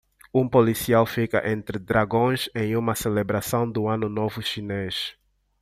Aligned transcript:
Um 0.33 0.49
policial 0.49 1.05
fica 1.05 1.47
entre 1.47 1.77
dragões 1.77 2.49
em 2.55 2.75
uma 2.75 2.95
celebração 2.95 3.69
do 3.71 3.87
Ano 3.87 4.09
Novo 4.09 4.41
Chinês 4.41 5.15